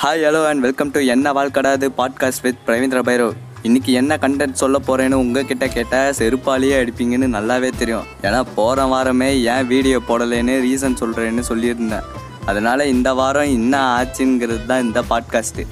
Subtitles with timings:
[0.00, 4.78] Hi hello and welcome to என்ன வாழ்க்கடாது podcast with Pravindra Bhairav இன்றைக்கி என்ன கண்டென்ட் சொல்ல
[4.78, 8.04] போகிறேன்னு உங்ககிட்ட கேட்டால் செருப்பாலேயே அடிப்பீங்கன்னு நல்லாவே தெரியும்.
[8.22, 12.06] ஏன்னா போகிற வாரமே ஏன் வீடியோ போடலைன்னு ரீசன் சொல்கிறேன்னு சொல்லியிருந்தேன்.
[12.44, 15.64] அதனால் இந்த வாரம் என்ன ஆச்சுங்கிறது தான் இந்த பாட்காஸ்ட்டு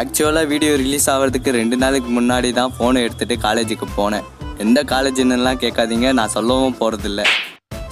[0.00, 4.26] ஆக்சுவலாக வீடியோ ரிலீஸ் ஆகிறதுக்கு ரெண்டு நாளைக்கு முன்னாடி தான் ஃபோனை எடுத்துகிட்டு காலேஜுக்கு போனேன்.
[4.58, 7.24] எந்த காலேஜ்னுலாம் கேட்காதீங்க நான் சொல்லவும் போகிறதில்ல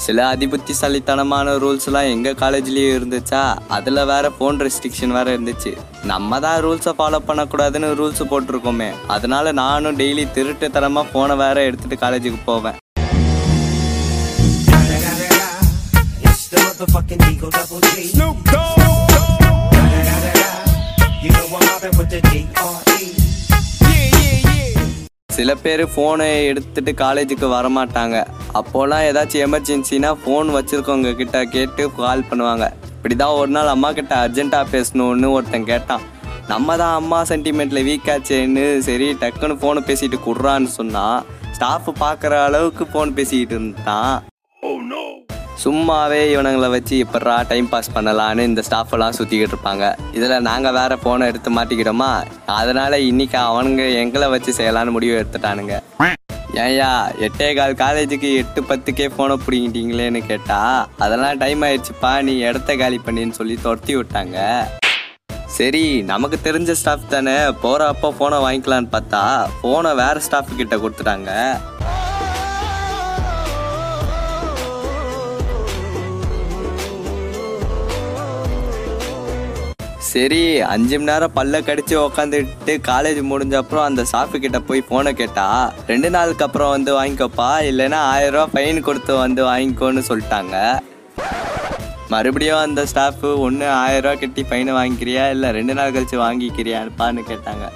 [0.05, 3.41] சில அதிபுத்திசாலித்தனமான ரூல்ஸ்லாம் எங்கள் காலேஜ்லேயும் இருந்துச்சா?
[3.77, 5.73] அதில் வேற ஃபோன் ரெஸ்ட்ரிக்ஷன் வேற இருந்துச்சு.
[6.11, 8.89] நம்ம தான் ரூல்ஸை ஃபாலோ பண்ணக்கூடாதுன்னு ரூல்ஸ் போட்டிருக்கோமே.
[9.15, 12.77] அதனால நானும் டெய்லி திருட்டுத்தனமாக ஃபோனை வேற எடுத்துகிட்டு காலேஜுக்கு போவேன்.
[25.37, 28.19] சில பேர் ஃபோனை எடுத்துட்டு காலேஜுக்கு வரமாட்டாங்க.
[28.61, 32.67] அப்போலாம் ஏதாச்சும் எமர்ஜென்சினா ஃபோன் வச்சுருக்கவங்க கிட்ட கேட்டு கால் பண்ணுவாங்க.
[32.95, 36.05] இப்படிதான் ஒரு நாள் அம்மா கிட்ட அர்ஜென்ட்டாக பேசணும்னு ஒருத்தன் கேட்டான்.
[36.53, 41.25] நம்ம தான் அம்மா சென்டிமெண்ட்டில் வீக்காச்சேன்னு சரி டக்குன்னு ஃபோனை பேசிட்டு குடுறான்னு சொன்னால்
[41.59, 44.17] ஸ்டாஃப் பார்க்குற அளவுக்கு ஃபோன் பேசிக்கிட்டு இருந்தான்.
[45.65, 49.85] சும்மாவே இவனுங்களை வச்சு எப்படா டைம் பாஸ் பண்ணலான்னு இந்த ஸ்டாஃப் எல்லாம் சுற்றிக்கிட்டு இருப்பாங்க.
[50.17, 52.11] இதில் நாங்கள் வேற ஃபோனை எடுத்து மாட்டிக்கிட்டோமா?
[52.47, 55.77] அதனால இன்னைக்கு அவனுங்க எங்களை வச்சு செய்யலான்னு முடிவு எடுத்துட்டானுங்க.
[56.65, 56.91] ஏன்யா
[57.25, 60.61] எட்டே கால் காலேஜுக்கு எட்டு பத்துக்கே ஃபோனை பிடிங்கிட்டீங்களேன்னு கேட்டா
[61.05, 64.39] அதெல்லாம் டைம் ஆயிடுச்சுப்பா நீ இடத்த காலி பண்ணின்னு சொல்லி துரத்தி விட்டாங்க.
[65.57, 69.23] சரி நமக்கு தெரிஞ்ச ஸ்டாஃப் தானே போற அப்போ ஃபோனை வாங்கிக்கலான்னு பார்த்தா
[69.59, 71.33] ஃபோனை வேற ஸ்டாஃப் கிட்ட கொடுத்துட்டாங்க.
[80.11, 80.41] சரி
[80.73, 85.47] அஞ்சு மணி நேரம் பல்ல கடிச்சு உக்காந்துட்டு காலேஜ் முடிஞ்ச அப்புறம் அந்த ஸ்டாஃபு கிட்ட போய் போனை கேட்டா
[85.91, 90.57] ரெண்டு நாளுக்கு அப்புறம் வந்து வாங்கிக்கோப்பா இல்லைன்னா ஆயிரம் ரூபா ஃபைன் கொடுத்து வந்து வாங்கிக்கோன்னு சொல்லிட்டாங்க.
[92.13, 95.25] மறுபடியும் அந்த ஸ்டாஃபு ஒன்று ஆயிரம் ரூபா கட்டி ஃபைனை வாங்கிக்கிறியா?
[95.35, 97.67] இல்லை ரெண்டு நாள் கழிச்சு வாங்கிக்கிறியான்னுப்பான்னு கேட்டாங்க.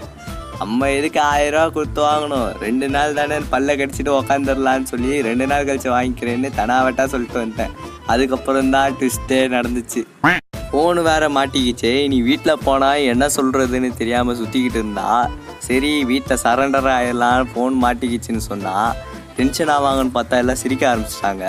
[0.61, 2.49] நம்ம எதுக்கு ஆயிரம் ரூபா கொடுத்து வாங்கணும்?
[2.67, 7.75] ரெண்டு நாள் தானே பல்ல கடிச்சிட்டு உக்காந்துடலான்னு சொல்லி ரெண்டு நாள் கழிச்சு வாங்கிக்கிறேன்னு தனாவட்டா சொல்லிட்டு வந்துட்டேன்.
[8.15, 10.03] அதுக்கப்புறம் தான் ட்விஸ்டே நடந்துச்சு.
[10.73, 11.93] ஃபோனு வேற மாட்டிக்கிச்சே.
[12.11, 15.09] நீ வீட்டில் போனால் என்ன சொல்கிறதுன்னு தெரியாமல் சுற்றிக்கிட்டு இருந்தா?
[15.69, 18.93] சரி வீட்டில் சரண்டர் ஆகிடலாம் ஃபோன் மாட்டிக்கிச்சுன்னு சொன்னால்
[19.39, 21.47] டென்ஷன் ஆவாங்கன்னு பார்த்தா எல்லாம் சிரிக்க ஆரம்பிச்சிட்டாங்க.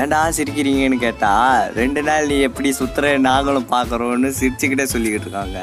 [0.00, 5.60] ஏன்டா சிரிக்கிறீங்கன்னு கேட்டால் ரெண்டு நாள் நீ எப்படி சுற்றுற நாங்களும் பார்க்குறோன்னு சிரிச்சுக்கிட்டே சொல்லிக்கிட்டு இருக்காங்க.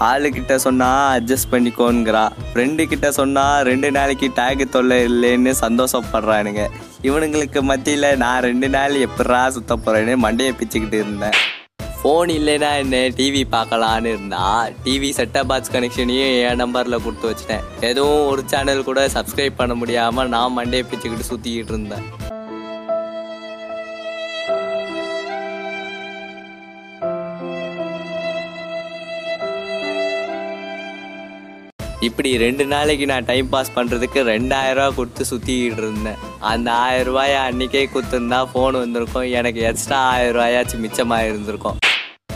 [0.00, 6.68] ஆளுக்கிட்ட சொன்னா அட்ஜஸ்ட் பண்ணிக்கோங்கிறா ஃப்ரெண்டு கிட்ட சொன்னா ரெண்டு நாளைக்கு டேக் தொல்லை இல்லைன்னு சந்தோஷப்படுறானுங்க
[7.02, 11.32] இவனுங்களுக்கு மத்தியில் நான் ரெண்டு நாள் எப்படா சுத்த போறேன்னு மண்டையை பிச்சுக்கிட்டு இருந்தேன்.
[12.02, 12.96] ஃபோன் இல்லைன்னா என்ன?
[12.96, 17.60] டிவி பார்க்கலான்னு இருந்தா டிவி செட்டப் பாக்ஸ் கனெக்ஷனையும் என் நம்பரில் கொடுத்து வச்சிட்டேன்.
[17.80, 22.34] எதுவும் ஒரு சேனல் கூட சப்ஸ்கிரைப் பண்ண முடியாமல் நான் மண்டையை பிச்சுக்கிட்டு சுற்றிக்கிட்டு இருந்தேன்.
[32.02, 36.18] இப்படி ரெண்டு நாளைக்கு நான் டைம் பாஸ் பண்ணுறதுக்கு ரெண்டாயிரம் ரூபா கொடுத்து சுற்றிக்கிட்டு இருந்தேன்.
[36.40, 39.28] அந்த ஆயிரம் ரூபாயை அன்றைக்கே கொடுத்துருந்தா ஃபோன் வந்திருக்கும்.
[39.38, 41.78] எனக்கு எக்ஸ்ட்ரா ஆயிரம் ரூபாயாச்சும் மிச்சமாக இருந்திருக்கும்.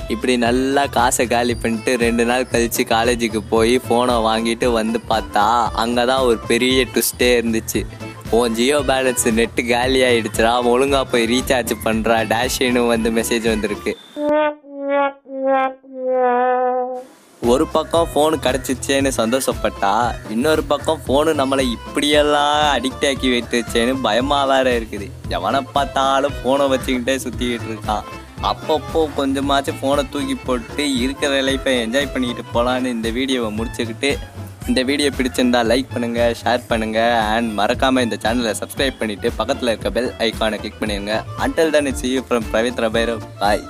[0.08, 5.44] இப்படி நல்லா காசை காலி பண்ணிட்டு ரெண்டு நாள் கழித்து காலேஜுக்கு போய் ஃபோனை வாங்கிட்டு வந்து பார்த்தா
[5.82, 7.82] அங்கே தான் ஒரு பெரிய ட்விஸ்டே இருந்துச்சு.
[8.30, 13.94] உன் ஜியோ பேலன்ஸ் நெட்டு காலி ஆயிடுச்சுடா ஒழுங்காக போய் ரீசார்ஜ் பண்ணுறா டேஷின்னு வந்து மெசேஜ் வந்திருக்கு.
[17.48, 19.92] ஒரு பக்கம் ஃபோன் கிடச்சிச்சேன்னு சந்தோஷப்பட்டா
[20.34, 25.06] இன்னொரு பக்கம் ஃபோனு நம்மளை இப்படியெல்லாம் அடிக்ட் ஆக்கி வைத்துச்சேன்னு பயமாக வேற இருக்குது.
[25.36, 28.04] எவனை பார்த்தாலும் ஃபோனை வச்சுக்கிட்டே சுற்றிக்கிட்டு இருக்கான்.
[28.50, 34.10] அப்பப்போ கொஞ்சமாச்சும் ஃபோனை தூக்கி போட்டு இருக்கிற லைஃப்பை என்ஜாய் பண்ணிக்கிட்டு போகலான்னு இந்த வீடியோவை முடிச்சுக்கிட்டு
[34.70, 39.90] இந்த வீடியோ பிடிச்சிருந்தா லைக் பண்ணுங்கள் ஷேர் பண்ணுங்கள் அண்ட் மறக்காமல் இந்த சேனலை சப்ஸ்கிரைப் பண்ணிவிட்டு பக்கத்தில் இருக்க
[39.98, 43.64] பெல் ஐக்கானை கிளிக் பண்ணிடுங்க அண்டல் தான் சி ஃப்ரம் பிரவித் ரபைரவ் பாய்